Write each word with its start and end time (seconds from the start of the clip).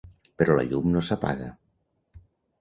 Però 0.41 0.55
la 0.59 0.63
llum 0.71 0.87
no 0.95 1.03
s'apaga. 1.09 1.51